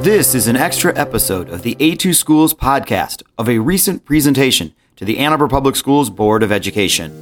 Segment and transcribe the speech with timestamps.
[0.00, 5.04] This is an extra episode of the A2 Schools podcast of a recent presentation to
[5.04, 7.12] the Ann Arbor Public Schools Board of Education.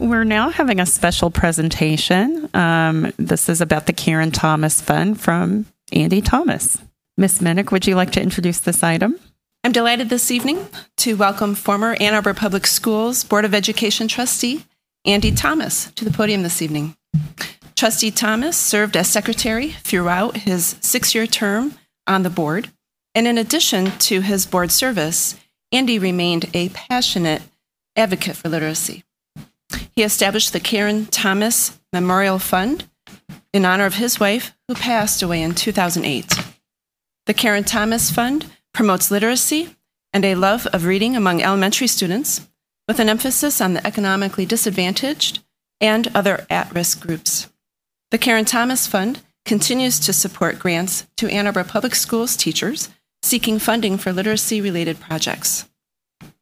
[0.00, 2.50] We're now having a special presentation.
[2.54, 6.78] Um, this is about the Karen Thomas Fund from Andy Thomas.
[7.16, 9.16] Miss Minnick, would you like to introduce this item?
[9.62, 10.66] I'm delighted this evening
[10.96, 14.64] to welcome former Ann Arbor Public Schools Board of Education trustee
[15.04, 16.96] Andy Thomas to the podium this evening.
[17.82, 21.74] Trustee Thomas served as secretary throughout his six year term
[22.06, 22.70] on the board,
[23.12, 25.34] and in addition to his board service,
[25.72, 27.42] Andy remained a passionate
[27.96, 29.02] advocate for literacy.
[29.96, 32.88] He established the Karen Thomas Memorial Fund
[33.52, 36.38] in honor of his wife, who passed away in 2008.
[37.26, 39.74] The Karen Thomas Fund promotes literacy
[40.12, 42.48] and a love of reading among elementary students,
[42.86, 45.40] with an emphasis on the economically disadvantaged
[45.80, 47.48] and other at risk groups.
[48.12, 52.90] The Karen Thomas Fund continues to support grants to Ann Arbor Public Schools teachers
[53.22, 55.66] seeking funding for literacy related projects.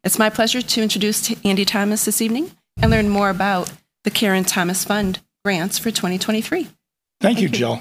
[0.03, 2.51] It's my pleasure to introduce Andy Thomas this evening
[2.83, 6.65] and learn more about the Karen Thomas Fund grants for 2023.
[6.65, 6.75] Thank,
[7.21, 7.81] Thank you, you, Jill.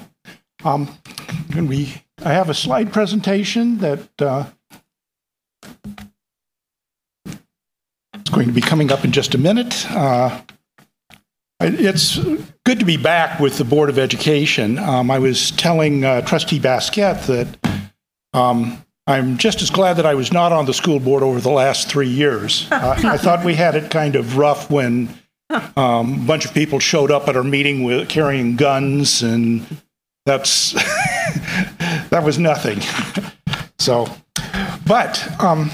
[0.62, 0.96] Um,
[1.56, 4.44] we, I have a slide presentation that uh,
[7.26, 9.84] is going to be coming up in just a minute.
[9.90, 10.42] Uh,
[11.60, 12.18] it's
[12.64, 14.78] good to be back with the Board of Education.
[14.78, 17.82] Um, I was telling uh, Trustee Basquette that
[18.32, 21.50] um, I'm just as glad that I was not on the school board over the
[21.50, 22.68] last three years.
[22.80, 25.10] Uh, I thought we had it kind of rough when
[25.76, 29.66] um, a bunch of people showed up at our meeting with carrying guns, and
[30.24, 30.72] that's
[32.08, 32.80] that was nothing.
[33.78, 34.06] so,
[34.86, 35.70] but um,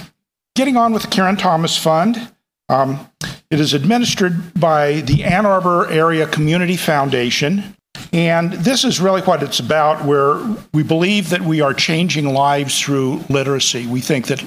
[0.57, 2.33] getting on with the Karen Thomas Fund.
[2.69, 3.09] Um,
[3.51, 7.77] it is administered by the Ann Arbor Area Community Foundation.
[8.13, 10.39] And this is really what it's about, where
[10.75, 13.87] we believe that we are changing lives through literacy.
[13.87, 14.43] We think that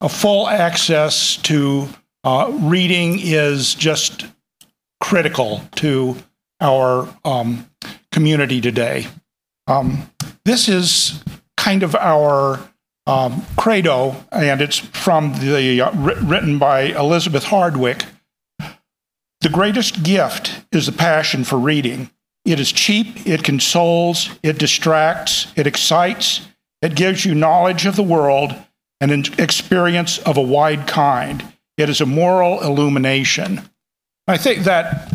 [0.00, 1.88] a full access to
[2.24, 4.26] uh, reading is just
[5.00, 6.16] critical to
[6.60, 7.68] our um,
[8.12, 9.06] community today.
[9.66, 10.10] Um,
[10.44, 11.22] this is
[11.56, 12.58] kind of our
[13.08, 18.04] um, credo, and it's from the uh, written by Elizabeth Hardwick.
[19.40, 22.10] The greatest gift is the passion for reading.
[22.44, 26.46] It is cheap, it consoles, it distracts, it excites,
[26.82, 28.54] it gives you knowledge of the world
[29.00, 31.44] and an experience of a wide kind.
[31.76, 33.62] It is a moral illumination.
[34.26, 35.14] I think that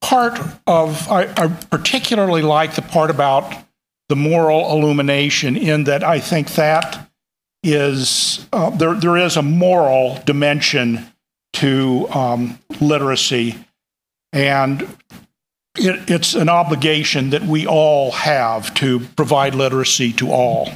[0.00, 3.52] part of, I, I particularly like the part about
[4.08, 7.10] the moral illumination, in that I think that
[7.72, 11.06] is uh, there, there is a moral dimension
[11.54, 13.56] to um, literacy,
[14.32, 14.82] and
[15.76, 20.70] it, it's an obligation that we all have to provide literacy to all.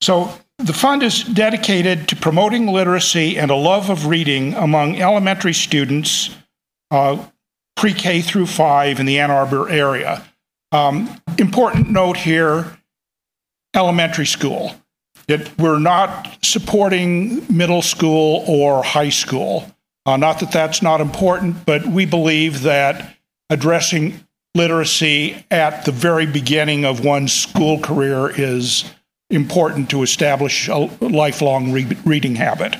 [0.00, 5.54] So, the fund is dedicated to promoting literacy and a love of reading among elementary
[5.54, 6.30] students,
[6.90, 7.24] uh,
[7.76, 10.24] pre K through five in the Ann Arbor area.
[10.72, 12.76] Um, important note here
[13.74, 14.74] elementary school
[15.28, 19.70] that we're not supporting middle school or high school.
[20.06, 23.14] Uh, not that that's not important, but we believe that
[23.50, 28.90] addressing literacy at the very beginning of one's school career is
[29.30, 32.76] important to establish a lifelong re- reading habit.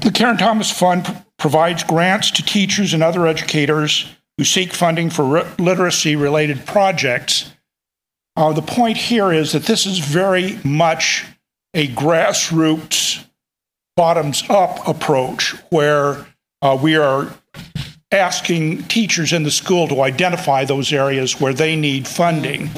[0.00, 5.24] The Karen Thomas Fund provides grants to teachers and other educators who seek funding for
[5.24, 7.50] re- literacy related projects
[8.36, 11.24] uh, the point here is that this is very much
[11.74, 13.24] a grassroots,
[13.96, 16.26] bottoms up approach where
[16.62, 17.32] uh, we are
[18.12, 22.70] asking teachers in the school to identify those areas where they need funding.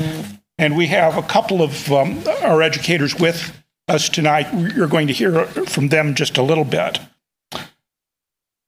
[0.58, 3.56] And we have a couple of um, our educators with
[3.88, 4.52] us tonight.
[4.74, 6.98] You're going to hear from them just a little bit.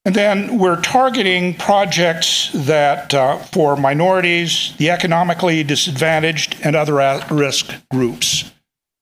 [0.04, 7.30] And then we're targeting projects that uh, for minorities, the economically disadvantaged, and other at
[7.30, 8.50] risk groups.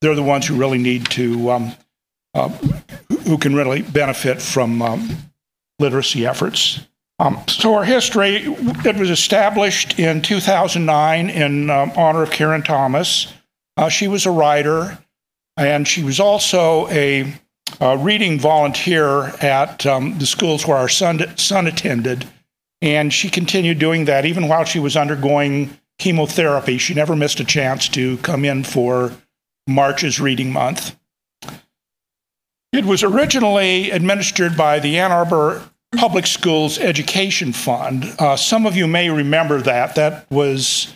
[0.01, 1.75] They're the ones who really need to, um,
[2.35, 2.49] uh,
[3.27, 5.17] who can really benefit from um,
[5.79, 6.81] literacy efforts.
[7.21, 13.33] Um, so our history, it was established in 2009 in um, honor of Karen Thomas.
[13.77, 14.99] Uh, she was a writer,
[15.57, 17.33] and she was also a
[17.81, 22.27] uh, reading volunteer at um, the schools where our son, son attended.
[22.81, 26.79] And she continued doing that even while she was undergoing chemotherapy.
[26.79, 29.13] She never missed a chance to come in for
[29.67, 30.97] March's Reading Month.
[32.73, 35.63] It was originally administered by the Ann Arbor
[35.97, 38.05] Public Schools Education Fund.
[38.19, 39.95] Uh, some of you may remember that.
[39.95, 40.95] That was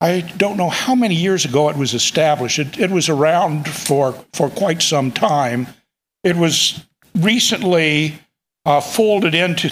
[0.00, 2.58] I don't know how many years ago it was established.
[2.58, 5.66] It, it was around for, for quite some time.
[6.24, 6.84] It was
[7.14, 8.18] recently
[8.64, 9.70] uh, folded into,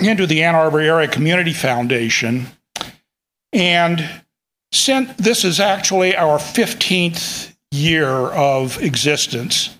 [0.00, 2.46] into the Ann Arbor Area Community Foundation.
[3.52, 4.22] And
[4.70, 9.76] since, this is actually our 15th year of existence.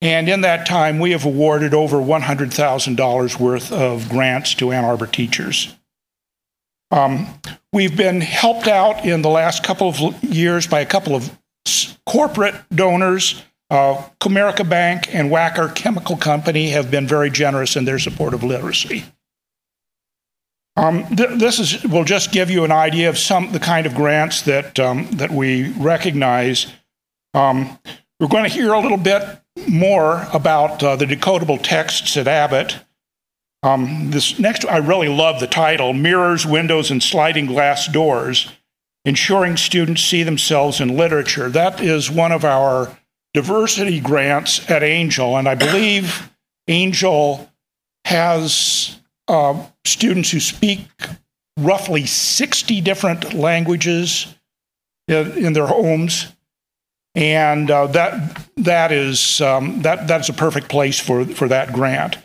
[0.00, 5.06] And in that time, we have awarded over $100,000 worth of grants to Ann Arbor
[5.06, 5.76] teachers.
[6.90, 7.40] Um,
[7.72, 11.38] we've been helped out in the last couple of years by a couple of
[12.04, 13.42] corporate donors.
[13.72, 18.44] Uh, Comerica Bank and Wacker Chemical Company have been very generous in their support of
[18.44, 19.02] literacy.
[20.76, 23.94] Um, th- this is will just give you an idea of some the kind of
[23.94, 26.66] grants that um, that we recognize.
[27.32, 27.78] Um,
[28.20, 29.22] we're going to hear a little bit
[29.66, 32.76] more about uh, the decodable texts at Abbott.
[33.62, 38.50] Um, this next, I really love the title Mirrors, Windows, and Sliding Glass Doors
[39.06, 41.48] Ensuring Students See Themselves in Literature.
[41.48, 42.98] That is one of our
[43.34, 46.30] diversity grants at Angell, and I believe
[46.68, 47.50] Angell
[48.04, 48.98] has
[49.28, 50.86] uh, students who speak
[51.58, 54.34] roughly 60 different languages
[55.08, 56.32] in, in their homes.
[57.14, 62.16] And uh, that that is um, that that's a perfect place for for that grant.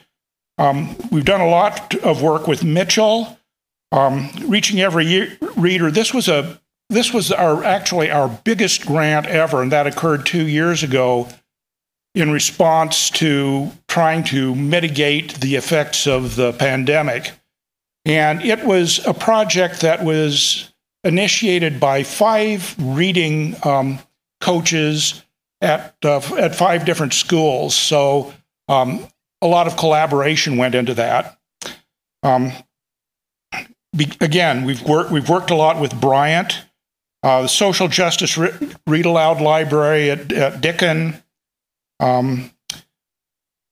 [0.57, 3.37] Um, we've done a lot of work with Mitchell,
[3.91, 5.91] um, reaching every year, reader.
[5.91, 10.47] This was a this was our actually our biggest grant ever, and that occurred two
[10.47, 11.27] years ago
[12.15, 17.31] in response to trying to mitigate the effects of the pandemic.
[18.05, 20.73] And it was a project that was
[21.03, 23.99] initiated by five reading um,
[24.41, 25.23] coaches
[25.61, 27.75] at uh, at five different schools.
[27.75, 28.33] So
[28.67, 29.07] um,
[29.41, 31.37] a lot of collaboration went into that.
[32.23, 32.51] Um,
[33.95, 36.65] be, again, we've worked we've worked a lot with Bryant,
[37.23, 38.53] uh, the Social Justice Re-
[38.85, 41.21] Read Aloud Library at, at Dicken.
[41.99, 42.51] Um,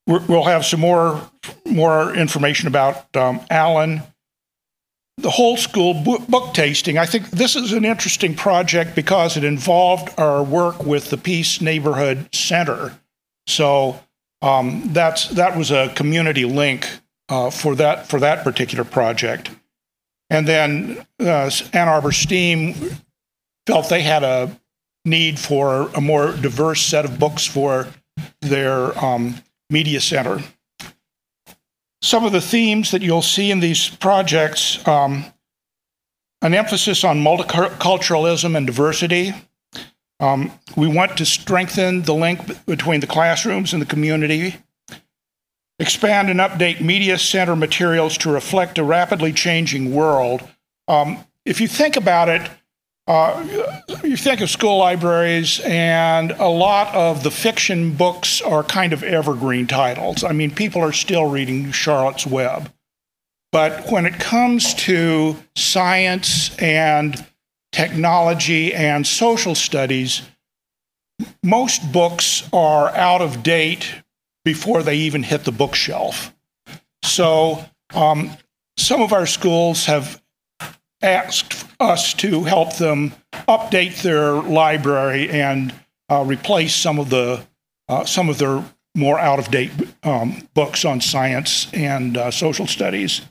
[0.07, 1.29] we'll have some more
[1.65, 4.01] more information about um, Allen.
[5.17, 6.97] The whole school book, book tasting.
[6.97, 11.61] I think this is an interesting project because it involved our work with the Peace
[11.61, 12.99] Neighborhood Center.
[13.47, 13.99] So
[14.41, 16.87] um, that's that was a community link
[17.29, 19.49] uh, for that for that particular project.
[20.29, 22.75] And then uh, Ann Arbor STEAM
[23.65, 24.59] felt they had a
[25.03, 27.87] need for a more diverse set of books for
[28.41, 29.35] their um,
[29.69, 30.39] media center.
[32.01, 35.25] Some of the themes that you'll see in these projects um,
[36.41, 39.33] an emphasis on multiculturalism and diversity,
[40.19, 44.55] um, we want to strengthen the link between the classrooms and the community,
[45.79, 50.47] expand and update media center materials to reflect a rapidly changing world.
[50.87, 52.49] Um, if you think about it,
[53.07, 58.93] uh, you think of school libraries, and a lot of the fiction books are kind
[58.93, 60.23] of evergreen titles.
[60.23, 62.71] I mean, people are still reading Charlotte's Web.
[63.51, 67.25] But when it comes to science and
[67.75, 70.21] technology, and social studies,
[71.43, 74.01] most books are out of date
[74.45, 76.33] before they even hit the bookshelf.
[77.03, 78.31] So, um,
[78.77, 80.21] some of our schools have
[81.05, 83.13] asked us to help them
[83.47, 85.73] update their library and
[86.09, 87.45] uh, replace some of the
[87.87, 88.63] uh, some of their
[88.95, 89.71] more out of date
[90.03, 93.21] um, books on science and uh, social studies.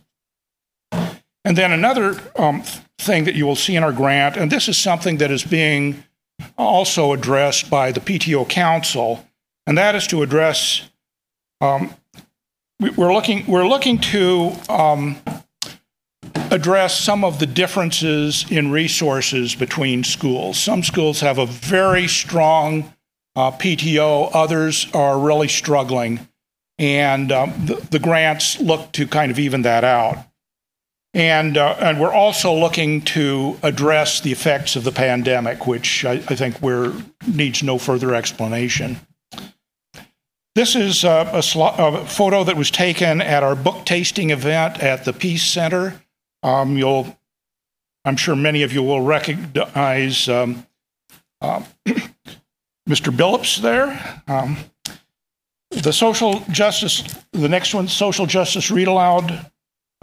[1.44, 2.62] And then another um,
[2.98, 6.04] thing that you will see in our grant, and this is something that is being
[6.56, 9.26] also addressed by the PTO Council,
[9.66, 10.88] and that is to address.
[11.60, 11.94] Um,
[12.80, 13.46] we're looking.
[13.46, 15.16] We're looking to um,
[16.50, 20.58] address some of the differences in resources between schools.
[20.58, 22.92] Some schools have a very strong
[23.36, 24.30] uh, PTO.
[24.32, 26.28] Others are really struggling,
[26.78, 30.18] and um, the, the grants look to kind of even that out.
[31.14, 36.14] And, uh, and we're also looking to address the effects of the pandemic, which I,
[36.14, 36.92] I think we're,
[37.26, 38.98] needs no further explanation.
[40.56, 45.04] This is a, a, a, photo that was taken at our book tasting event at
[45.04, 46.00] the Peace Center.
[46.44, 47.18] Um, you'll,
[48.04, 50.64] I'm sure many of you will recognize um,
[51.40, 51.62] uh,
[52.88, 53.12] Mr.
[53.12, 54.22] Billups there.
[54.28, 54.58] Um,
[55.70, 59.50] the social justice, the next one, social justice read aloud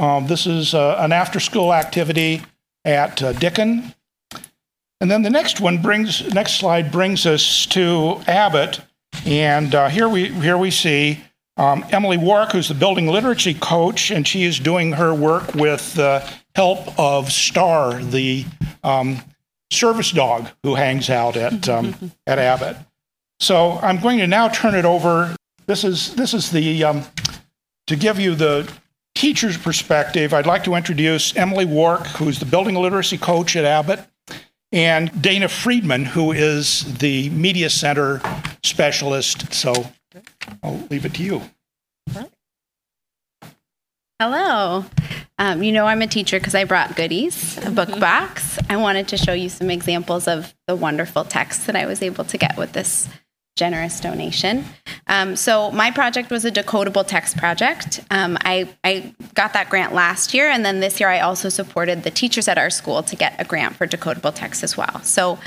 [0.01, 2.41] um, this is uh, an after school activity
[2.83, 3.93] at uh, Dicken.
[4.99, 8.81] And then the next one brings, next slide brings us to Abbott.
[9.27, 11.23] And uh, here, we, here we see
[11.61, 15.93] um, Emily Warwick, who's the building literacy coach, and she is doing her work with
[15.93, 18.45] the help of STAR, the
[18.83, 19.21] um,
[19.69, 22.77] service dog who hangs out at um, at Abbott.
[23.39, 25.35] So I'm going to now turn it over.
[25.67, 27.03] This is this is the um,
[27.85, 28.71] to give you the
[29.13, 30.33] teacher's perspective.
[30.33, 33.99] I'd like to introduce Emily Wark, who's the building literacy coach at Abbott,
[34.71, 38.19] and Dana Friedman, who is the media center
[38.63, 39.53] specialist.
[39.53, 39.91] So
[40.63, 41.41] I'll leave it to you.
[44.19, 44.85] Hello.
[45.39, 48.59] Um, you know I'm a teacher because I brought goodies, a book box.
[48.69, 52.25] I wanted to show you some examples of the wonderful texts that I was able
[52.25, 53.09] to get with this
[53.57, 54.63] generous donation.
[55.07, 57.99] Um, so my project was a decodable text project.
[58.11, 62.03] Um, I, I got that grant last year, and then this year I also supported
[62.03, 65.01] the teachers at our school to get a grant for decodable text as well.
[65.01, 65.39] So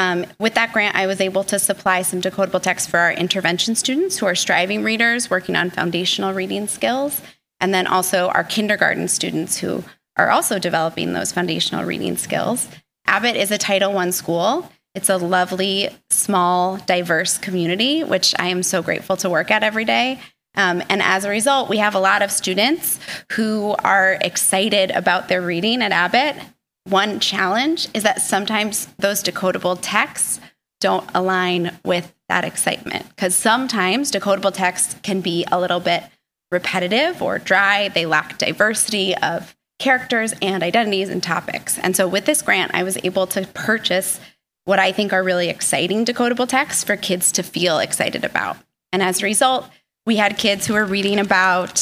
[0.00, 3.74] um, with that grant, I was able to supply some decodable text for our intervention
[3.74, 7.20] students who are striving readers working on foundational reading skills
[7.60, 9.84] and then also our kindergarten students who
[10.16, 12.66] are also developing those foundational reading skills.
[13.06, 14.72] Abbott is a Title I school.
[14.94, 19.84] It's a lovely, small, diverse community, which I am so grateful to work at every
[19.84, 20.18] day.
[20.54, 22.98] Um, and as a result, we have a lot of students
[23.32, 26.36] who are excited about their reading at Abbott.
[26.84, 30.40] One challenge is that sometimes those decodable texts
[30.80, 36.04] don't align with that excitement because sometimes decodable texts can be a little bit
[36.50, 37.88] repetitive or dry.
[37.88, 41.78] They lack diversity of characters and identities and topics.
[41.78, 44.20] And so with this grant, I was able to purchase
[44.64, 48.56] what I think are really exciting decodable texts for kids to feel excited about.
[48.92, 49.68] And as a result,
[50.06, 51.78] we had kids who were reading about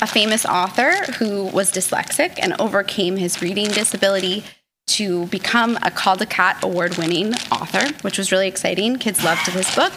[0.00, 4.44] a famous author who was dyslexic and overcame his reading disability
[4.86, 8.96] to become a Caldecott award winning author, which was really exciting.
[8.96, 9.92] Kids loved this book.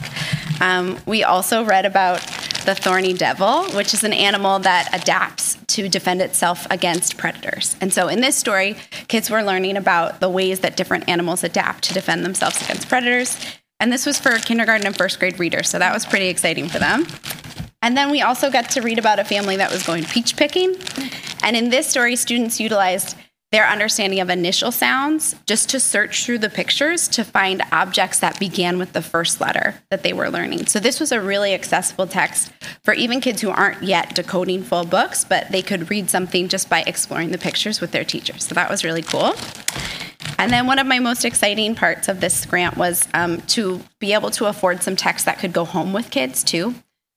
[0.61, 2.19] Um, we also read about
[2.65, 7.75] the thorny devil, which is an animal that adapts to defend itself against predators.
[7.81, 8.75] And so in this story,
[9.07, 13.37] kids were learning about the ways that different animals adapt to defend themselves against predators.
[13.79, 16.77] And this was for kindergarten and first grade readers, so that was pretty exciting for
[16.77, 17.07] them.
[17.81, 20.75] And then we also got to read about a family that was going peach picking.
[21.43, 23.15] And in this story, students utilized
[23.51, 28.39] their understanding of initial sounds just to search through the pictures to find objects that
[28.39, 30.67] began with the first letter that they were learning.
[30.67, 34.85] So this was a really accessible text for even kids who aren't yet decoding full
[34.85, 38.45] books, but they could read something just by exploring the pictures with their teachers.
[38.45, 39.33] So that was really cool.
[40.39, 44.13] And then one of my most exciting parts of this grant was um, to be
[44.13, 46.73] able to afford some texts that could go home with kids too.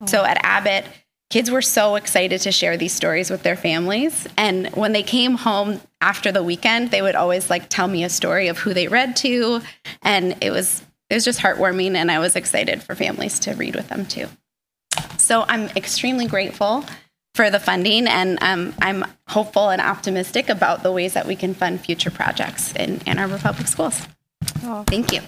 [0.07, 0.85] So at Abbott,
[1.31, 4.27] kids were so excited to share these stories with their families.
[4.37, 8.09] And when they came home after the weekend they would always like tell me a
[8.09, 9.61] story of who they read to.
[10.03, 13.75] And it was it was just heartwarming and i was excited for families to read
[13.75, 14.29] with them too.
[15.19, 16.85] So i'm extremely grateful
[17.35, 21.55] for the funding and um, i'm hopeful and optimistic about the ways that we can
[21.55, 24.07] fund future projects in ann arbor public schools.
[24.63, 24.85] Oh.
[24.87, 25.21] thank you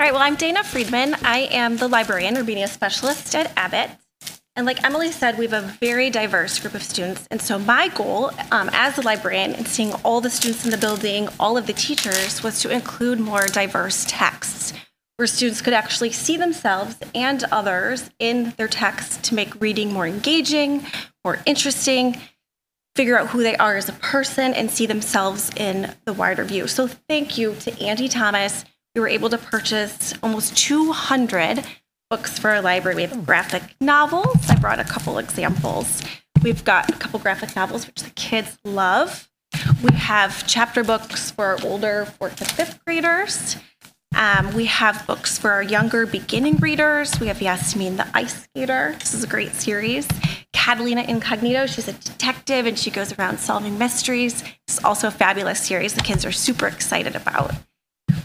[0.00, 1.14] All right, well, I'm Dana Friedman.
[1.24, 3.90] I am the librarian or media specialist at Abbott.
[4.56, 7.28] And like Emily said, we have a very diverse group of students.
[7.30, 10.78] And so my goal um, as a librarian and seeing all the students in the
[10.78, 14.72] building, all of the teachers, was to include more diverse texts
[15.18, 20.06] where students could actually see themselves and others in their texts to make reading more
[20.06, 20.86] engaging,
[21.26, 22.18] more interesting,
[22.96, 26.66] figure out who they are as a person, and see themselves in the wider view.
[26.68, 31.64] So thank you to Andy Thomas we were able to purchase almost 200
[32.08, 32.96] books for our library.
[32.96, 34.48] We have graphic novels.
[34.48, 36.02] I brought a couple examples.
[36.42, 39.28] We've got a couple graphic novels, which the kids love.
[39.82, 43.56] We have chapter books for our older fourth and fifth graders.
[44.16, 47.18] Um, we have books for our younger beginning readers.
[47.20, 48.96] We have Yasmin the Ice Skater.
[48.98, 50.08] This is a great series.
[50.52, 51.66] Catalina Incognito.
[51.66, 54.42] She's a detective and she goes around solving mysteries.
[54.66, 57.52] It's also a fabulous series the kids are super excited about.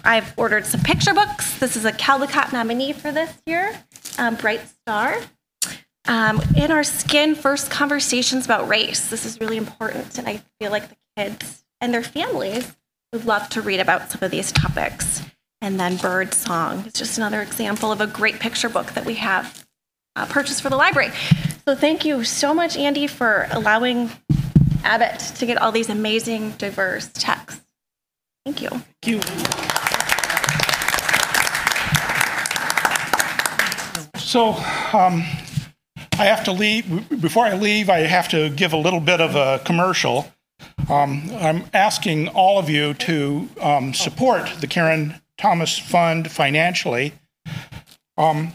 [0.04, 1.58] I've ordered some picture books.
[1.60, 3.77] This is a Caldecott nominee for this year,
[4.18, 5.18] um, Bright Star.
[6.08, 9.10] Um, in our skin first conversations about race.
[9.10, 12.75] This is really important, and I feel like the kids and their families
[13.12, 15.24] would love to read about some of these topics.
[15.62, 19.15] And then Bird Song is just another example of a great picture book that we
[19.15, 19.65] have
[20.15, 21.12] uh, purchased for the library.
[21.68, 24.12] So thank you so much, Andy, for allowing
[24.84, 27.65] Abbott to get all these amazing, diverse texts.
[28.46, 28.70] Thank you.
[29.01, 29.64] Thank you.
[34.25, 34.53] So
[34.91, 35.24] um,
[36.13, 37.22] I have to leave.
[37.22, 40.34] Before I leave, I have to give a little bit of a commercial.
[40.89, 47.13] Um, I'm asking all of you to um, support the Karen Thomas Fund financially.
[48.17, 48.53] Um,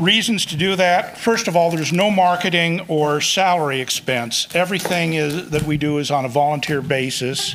[0.00, 1.16] reasons to do that.
[1.16, 4.48] First of all, there's no marketing or salary expense.
[4.52, 7.54] Everything is that we do is on a volunteer basis.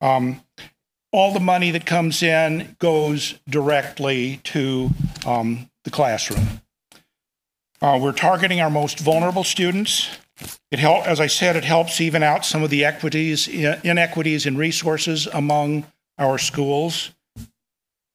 [0.00, 0.40] Um,
[1.12, 4.90] all the money that comes in goes directly to
[5.26, 6.60] um, the classroom.
[7.80, 10.08] Uh, we're targeting our most vulnerable students.
[10.70, 14.56] It help, as I said, it helps even out some of the equities, inequities in
[14.56, 15.86] resources among
[16.18, 17.12] our schools.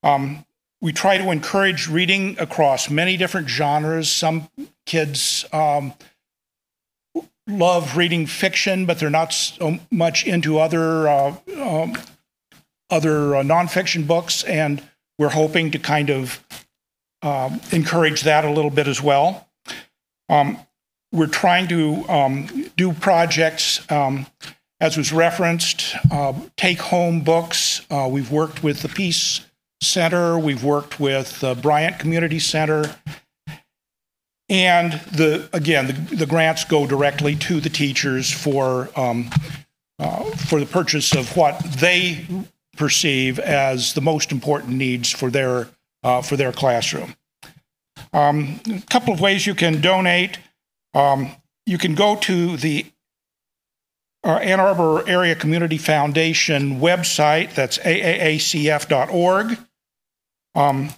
[0.04, 0.46] Um,
[0.82, 4.10] we try to encourage reading across many different genres.
[4.10, 4.50] Some
[4.86, 5.94] kids um,
[7.48, 11.98] love reading fiction, but they're not so much into other uh, um,
[12.90, 14.82] other uh, nonfiction books, and
[15.18, 16.44] we're hoping to kind of
[17.22, 19.48] um, encourage that a little bit as well.
[20.30, 20.60] Um,
[21.12, 24.28] we're trying to um, do projects, um,
[24.80, 27.86] as was referenced, uh, take home books.
[27.90, 29.42] Uh, we've worked with the Peace
[29.82, 32.96] Center, we've worked with the Bryant Community Center.
[34.50, 39.30] And the again, the, the grants go directly to the teachers for um,
[40.00, 42.26] uh, for the purchase of what they
[42.76, 45.68] perceive as the most important needs for their
[46.04, 47.16] uh, for their classroom.
[48.14, 50.40] Um, a couple of ways you can donate.
[50.94, 51.32] Um,
[51.66, 52.86] you can go to the
[54.24, 57.54] uh, Ann Arbor Area Community Foundation website.
[57.54, 59.58] That's aaacf.org.
[60.56, 60.90] Um,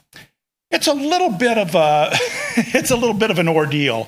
[0.72, 2.10] it's a little bit of a
[2.74, 4.08] it's a little bit of an ordeal,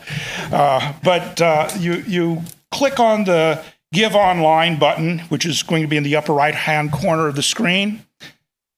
[0.52, 5.88] uh, but uh, you you click on the Give Online button, which is going to
[5.88, 8.06] be in the upper right hand corner of the screen.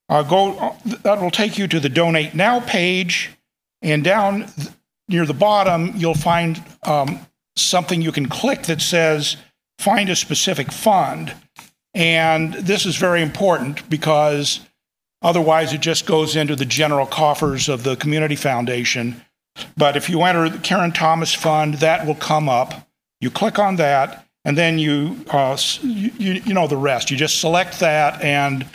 [0.08, 3.32] Uh, go that will take you to the Donate Now page,
[3.82, 4.48] and down
[5.08, 7.20] near the bottom you'll find um,
[7.56, 9.38] something you can click that says
[9.78, 11.34] Find a specific fund.
[11.94, 14.62] And this is very important because
[15.26, 19.20] Otherwise, it just goes into the general coffers of the community foundation.
[19.76, 22.88] But if you enter the Karen Thomas Fund, that will come up.
[23.22, 26.12] You click on that, and then you, uh, you,
[26.46, 27.10] you know the rest.
[27.10, 28.68] You just select that and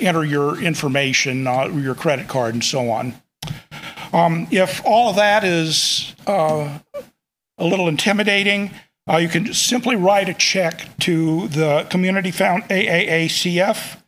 [0.00, 3.14] enter your information, uh, your credit card, and so on.
[4.12, 6.78] Um, if all of that is uh,
[7.58, 8.70] a little intimidating,
[9.08, 14.02] uh, you can simply write a check to the Community Found AAACF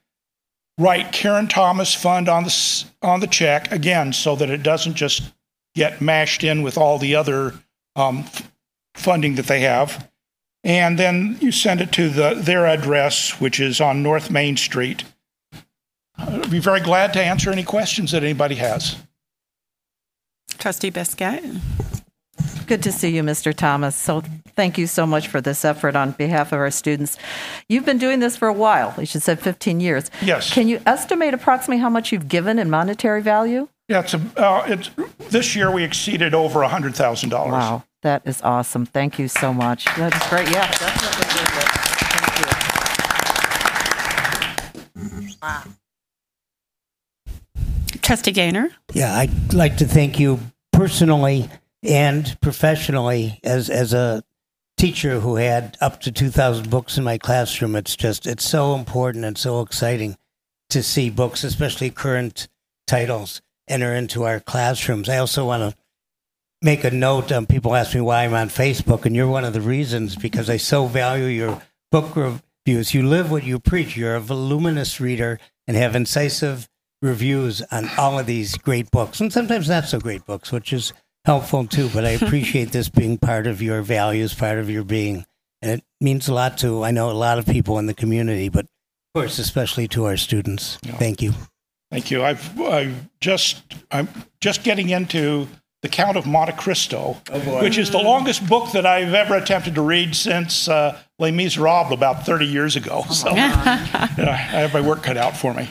[0.78, 5.34] write Karen Thomas Fund on the on the check again, so that it doesn't just
[5.74, 7.54] get mashed in with all the other
[7.96, 8.24] um,
[8.94, 10.08] funding that they have,
[10.64, 15.04] and then you send it to the their address, which is on North Main Street.
[16.18, 18.96] I'd be very glad to answer any questions that anybody has.
[20.58, 21.44] Trustee Biscuit.
[22.66, 23.54] Good to see you, Mr.
[23.54, 23.96] Thomas.
[23.96, 24.22] So
[24.54, 27.16] thank you so much for this effort on behalf of our students.
[27.68, 28.94] You've been doing this for a while.
[28.98, 30.10] You should say 15 years.
[30.20, 30.52] Yes.
[30.52, 33.68] Can you estimate approximately how much you've given in monetary value?
[33.88, 34.90] Yeah, it's, a, uh, it's
[35.30, 37.30] this year we exceeded over $100,000.
[37.32, 38.84] Wow, that is awesome.
[38.84, 39.86] Thank you so much.
[39.96, 40.50] That is great.
[40.50, 41.24] Yeah, definitely.
[44.94, 45.36] Thank you.
[45.40, 45.62] Wow.
[48.08, 48.70] Trustee Gaynor?
[48.94, 50.40] Yeah, I'd like to thank you
[50.72, 51.50] personally
[51.82, 54.24] and professionally as as a
[54.78, 57.76] teacher who had up to 2000 books in my classroom.
[57.76, 60.16] It's just it's so important and so exciting
[60.70, 62.48] to see books especially current
[62.86, 65.10] titles enter into our classrooms.
[65.10, 65.78] I also want to
[66.62, 69.52] make a note um, people ask me why i'm on facebook and you're one of
[69.52, 73.98] the reasons because i so value your book reviews you live what you preach.
[73.98, 76.70] You're a voluminous reader and have incisive
[77.02, 80.92] reviews on all of these great books and sometimes not so great books which is
[81.24, 81.90] helpful too.
[81.92, 85.24] But I appreciate this being part of your values, part of your being,
[85.62, 88.48] and it means a lot to I know a lot of people in the community,
[88.48, 90.78] but of course, especially to our students.
[90.82, 90.96] Yeah.
[90.96, 91.32] Thank you.
[91.90, 92.22] Thank you.
[92.22, 94.08] I've, I've just I'm
[94.40, 95.48] just getting into
[95.82, 99.74] the Count of Monte Cristo, oh which is the longest book that I've ever attempted
[99.76, 103.04] to read since uh, Les Miserables about 30 years ago.
[103.10, 105.68] So yeah, I have my work cut out for me.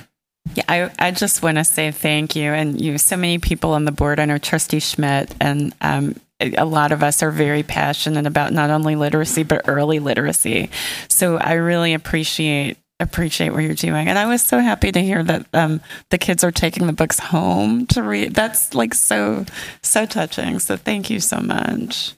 [0.56, 2.52] Yeah, I, I just want to say thank you.
[2.52, 4.20] And you, so many people on the board.
[4.20, 8.70] I know Trustee Schmidt and um, a lot of us are very passionate about not
[8.70, 10.70] only literacy but early literacy.
[11.08, 15.24] So I really appreciate appreciate what you're doing, and I was so happy to hear
[15.24, 18.34] that um, the kids are taking the books home to read.
[18.34, 19.46] That's like so
[19.82, 20.60] so touching.
[20.60, 22.14] So thank you so much,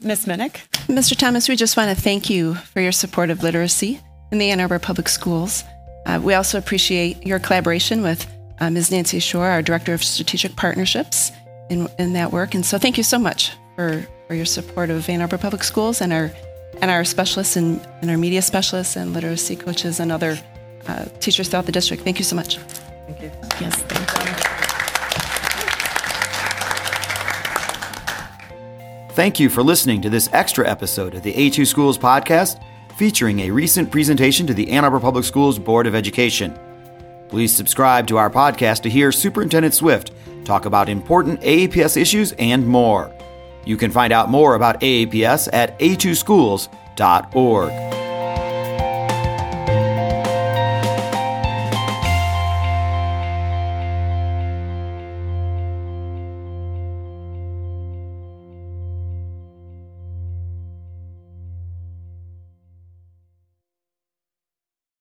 [0.00, 0.66] Miss Minnick.
[0.86, 1.16] Mr.
[1.16, 4.60] Thomas, we just want to thank you for your support of literacy in the Ann
[4.60, 5.64] Arbor Public Schools.
[6.06, 8.26] Uh, we also appreciate your collaboration with
[8.60, 8.90] uh, Ms.
[8.90, 11.32] Nancy Shore, our Director of Strategic Partnerships,
[11.70, 12.54] in, in that work.
[12.54, 16.00] And so thank you so much for, for your support of Ann Arbor Public Schools
[16.00, 16.30] and our
[16.80, 20.38] and our specialists and, and our media specialists and literacy coaches and other
[20.88, 22.02] uh, teachers throughout the district.
[22.02, 22.56] Thank you so much.
[22.56, 23.30] Thank you.
[23.60, 24.52] Yes, thank you.
[29.14, 32.60] Thank you for listening to this extra episode of the A2 Schools podcast
[32.96, 36.58] featuring a recent presentation to the Ann Arbor Public Schools Board of Education.
[37.28, 40.12] Please subscribe to our podcast to hear Superintendent Swift
[40.44, 43.12] talk about important AAPS issues and more.
[43.64, 48.01] You can find out more about AAPS at a2schools.org.